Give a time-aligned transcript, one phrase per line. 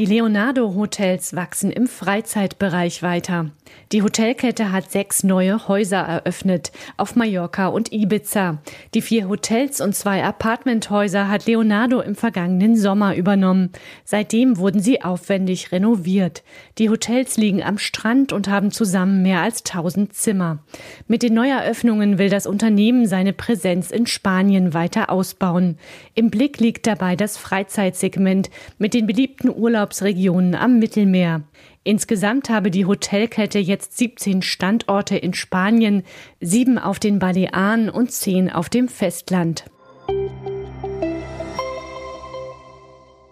[0.00, 3.50] Die Leonardo Hotels wachsen im Freizeitbereich weiter.
[3.92, 8.58] Die Hotelkette hat sechs neue Häuser eröffnet auf Mallorca und Ibiza.
[8.94, 13.72] Die vier Hotels und zwei Apartmenthäuser hat Leonardo im vergangenen Sommer übernommen.
[14.04, 16.44] Seitdem wurden sie aufwendig renoviert.
[16.78, 20.60] Die Hotels liegen am Strand und haben zusammen mehr als 1000 Zimmer.
[21.08, 25.78] Mit den Neueröffnungen will das Unternehmen seine Präsenz in Spanien weiter ausbauen.
[26.14, 29.50] Im Blick liegt dabei das Freizeitsegment mit den beliebten
[29.90, 31.42] Urlaubsregionen am Mittelmeer.
[31.82, 36.04] Insgesamt habe die Hotelkette jetzt 17 Standorte in Spanien,
[36.40, 39.64] sieben auf den Balearen und zehn auf dem Festland.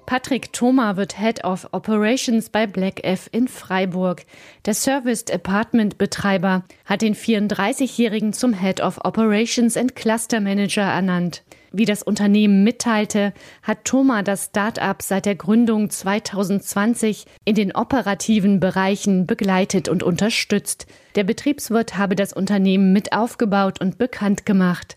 [0.06, 4.24] Patrick Thoma wird Head of Operations bei Black F in Freiburg.
[4.64, 11.44] Der Serviced Apartment Betreiber hat den 34-Jährigen zum Head of Operations and Cluster Manager ernannt.
[11.72, 18.58] Wie das Unternehmen mitteilte, hat Thoma das Start-up seit der Gründung 2020 in den operativen
[18.58, 20.86] Bereichen begleitet und unterstützt.
[21.14, 24.96] Der Betriebswirt habe das Unternehmen mit aufgebaut und bekannt gemacht.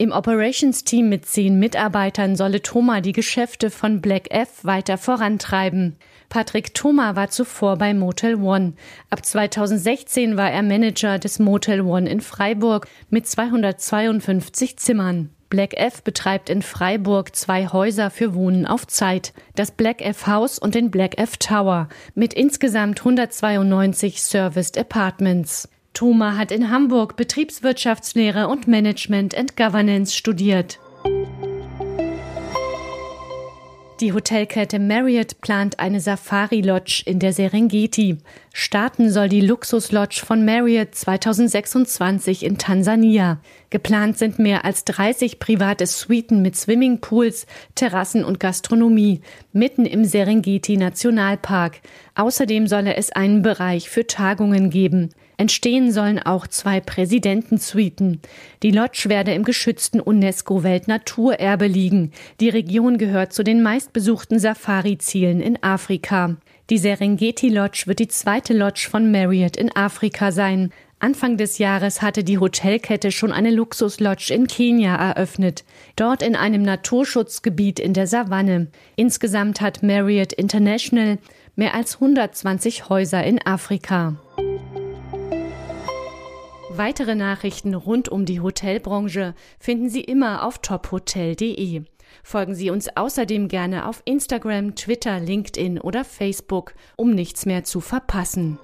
[0.00, 5.96] Im Operations-Team mit zehn Mitarbeitern solle Thoma die Geschäfte von Black F weiter vorantreiben.
[6.30, 8.72] Patrick Thoma war zuvor bei Motel One.
[9.10, 15.30] Ab 2016 war er Manager des Motel One in Freiburg mit 252 Zimmern.
[15.50, 20.60] Black F betreibt in Freiburg zwei Häuser für Wohnen auf Zeit, das Black F House
[20.60, 25.68] und den Black F Tower mit insgesamt 192 Serviced Apartments.
[25.92, 30.78] Thoma hat in Hamburg Betriebswirtschaftslehre und Management and Governance studiert.
[34.00, 38.16] Die Hotelkette Marriott plant eine Safari Lodge in der Serengeti.
[38.54, 43.42] Starten soll die Luxus Lodge von Marriott 2026 in Tansania.
[43.68, 49.20] Geplant sind mehr als 30 private Suiten mit Swimmingpools, Terrassen und Gastronomie
[49.52, 51.82] mitten im Serengeti Nationalpark.
[52.20, 55.08] Außerdem solle es einen Bereich für Tagungen geben.
[55.38, 58.20] Entstehen sollen auch zwei Präsidentensuiten.
[58.62, 62.12] Die Lodge werde im geschützten UNESCO-Weltnaturerbe liegen.
[62.40, 66.36] Die Region gehört zu den meistbesuchten Safari-Zielen in Afrika.
[66.68, 70.74] Die Serengeti Lodge wird die zweite Lodge von Marriott in Afrika sein.
[70.98, 75.64] Anfang des Jahres hatte die Hotelkette schon eine Luxuslodge in Kenia eröffnet,
[75.96, 78.66] dort in einem Naturschutzgebiet in der Savanne.
[78.96, 81.16] Insgesamt hat Marriott International
[81.54, 84.16] mehr als 120 Häuser in Afrika.
[86.70, 91.82] Weitere Nachrichten rund um die Hotelbranche finden Sie immer auf tophotel.de.
[92.22, 97.80] Folgen Sie uns außerdem gerne auf Instagram, Twitter, LinkedIn oder Facebook, um nichts mehr zu
[97.80, 98.58] verpassen.